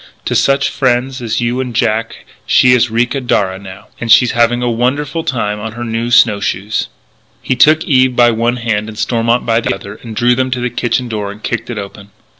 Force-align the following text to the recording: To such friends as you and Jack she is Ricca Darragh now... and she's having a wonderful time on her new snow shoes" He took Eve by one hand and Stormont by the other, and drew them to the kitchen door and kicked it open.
To 0.25 0.33
such 0.33 0.71
friends 0.71 1.21
as 1.21 1.41
you 1.41 1.59
and 1.59 1.75
Jack 1.75 2.25
she 2.47 2.71
is 2.73 2.89
Ricca 2.89 3.21
Darragh 3.21 3.61
now... 3.61 3.85
and 3.99 4.11
she's 4.11 4.31
having 4.31 4.63
a 4.63 4.67
wonderful 4.71 5.23
time 5.23 5.59
on 5.59 5.73
her 5.73 5.83
new 5.83 6.09
snow 6.09 6.39
shoes" 6.39 6.87
He 7.43 7.55
took 7.55 7.83
Eve 7.83 8.15
by 8.15 8.31
one 8.31 8.55
hand 8.55 8.89
and 8.89 8.97
Stormont 8.97 9.45
by 9.45 9.61
the 9.61 9.75
other, 9.75 9.97
and 10.01 10.15
drew 10.15 10.33
them 10.33 10.49
to 10.49 10.59
the 10.59 10.71
kitchen 10.71 11.07
door 11.07 11.31
and 11.31 11.43
kicked 11.43 11.69
it 11.69 11.77
open. 11.77 12.09